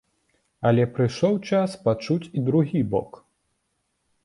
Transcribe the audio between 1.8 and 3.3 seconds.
пачуць і другі бок.